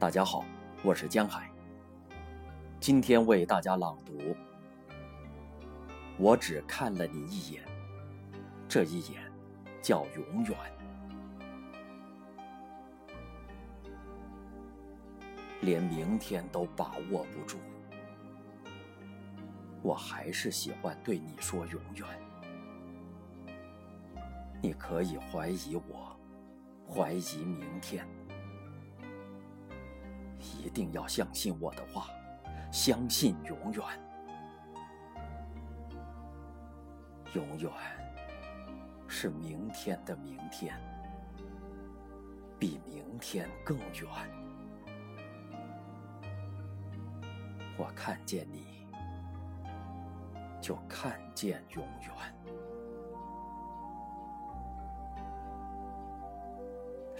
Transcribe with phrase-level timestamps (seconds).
[0.00, 0.46] 大家好，
[0.82, 1.50] 我是江海。
[2.80, 4.34] 今天为大家朗读。
[6.16, 7.62] 我只看了你一眼，
[8.66, 9.30] 这一眼
[9.82, 10.56] 叫永远。
[15.60, 17.58] 连明天都把握不住，
[19.82, 22.06] 我还是喜欢对你说永远。
[24.62, 26.18] 你可以怀疑我，
[26.88, 28.08] 怀疑明天。
[30.60, 32.08] 一定要相信我的话，
[32.70, 33.82] 相信永远。
[37.32, 37.72] 永远
[39.08, 40.78] 是明天的明天，
[42.58, 44.06] 比明天更远。
[47.78, 48.86] 我看见你，
[50.60, 52.10] 就看见永远。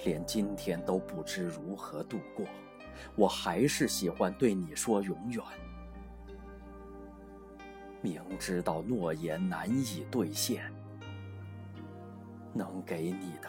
[0.04, 2.44] 连今天都不知如何度过。
[3.16, 5.44] 我还是喜欢对你说永远，
[8.00, 10.72] 明知道诺言难以兑现，
[12.52, 13.48] 能给你的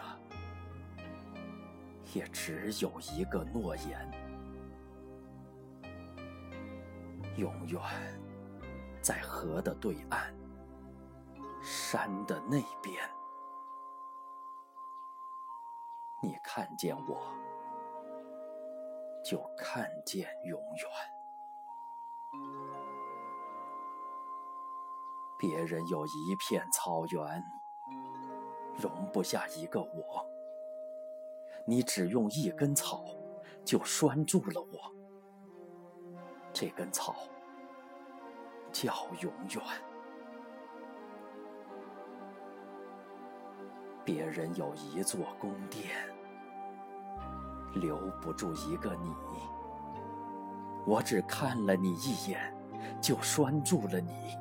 [2.13, 4.11] 也只有一个诺言，
[7.37, 7.79] 永远
[9.01, 10.33] 在河的对岸，
[11.61, 13.09] 山的那边，
[16.21, 17.40] 你看见我。
[19.23, 20.87] 就看见永远。
[25.37, 27.43] 别人有一片草原，
[28.77, 30.25] 容不下一个我。
[31.65, 33.05] 你只用一根草，
[33.63, 34.91] 就拴住了我。
[36.53, 37.15] 这根草
[38.71, 39.63] 叫永远。
[44.03, 46.20] 别人有一座宫殿。
[47.73, 49.13] 留不住一个你，
[50.85, 52.53] 我只看了你一眼，
[52.99, 54.37] 就拴住了你。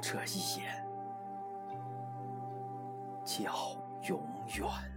[0.00, 0.86] 这一眼
[3.24, 3.52] 叫
[4.06, 4.20] 永
[4.58, 4.93] 远。